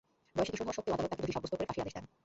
বয়সে 0.35 0.51
কিশোর 0.53 0.65
হওয়া 0.67 0.75
সত্ত্বেও 0.77 0.95
আদালত 0.95 1.09
তাঁকে 1.11 1.23
দোষী 1.23 1.35
সাব্যস্ত 1.35 1.53
করে 1.55 1.67
ফাঁসির 1.67 1.83
আদেশ 1.83 1.93
দেন। 1.97 2.05